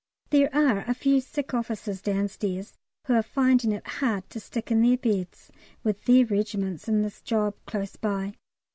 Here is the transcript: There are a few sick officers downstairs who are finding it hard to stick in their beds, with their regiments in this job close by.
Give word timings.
There 0.31 0.49
are 0.51 0.79
a 0.79 0.95
few 0.95 1.21
sick 1.21 1.53
officers 1.53 2.01
downstairs 2.01 2.73
who 3.05 3.13
are 3.13 3.21
finding 3.21 3.71
it 3.71 3.85
hard 3.85 4.27
to 4.31 4.39
stick 4.39 4.71
in 4.71 4.81
their 4.81 4.97
beds, 4.97 5.51
with 5.83 6.05
their 6.05 6.25
regiments 6.25 6.87
in 6.87 7.03
this 7.03 7.21
job 7.21 7.53
close 7.67 7.97
by. 7.97 8.33